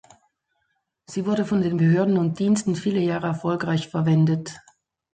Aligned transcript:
Sie 1.05 1.27
wurde 1.27 1.45
von 1.45 1.61
den 1.61 1.77
Behörden 1.77 2.17
und 2.17 2.39
Diensten 2.39 2.75
viele 2.75 3.01
Jahre 3.01 3.27
erfolgreich 3.27 3.87
verwendet. 3.89 4.59